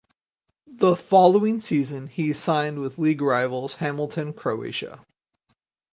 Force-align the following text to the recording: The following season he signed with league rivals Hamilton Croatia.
The 0.65 0.95
following 0.95 1.59
season 1.59 2.07
he 2.07 2.33
signed 2.33 2.79
with 2.79 2.97
league 2.97 3.21
rivals 3.21 3.75
Hamilton 3.75 4.33
Croatia. 4.33 5.05